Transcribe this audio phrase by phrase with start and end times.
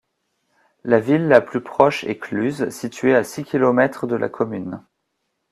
[0.83, 4.81] La ville la plus proche est Cluses, située à six kilomètres de la commune.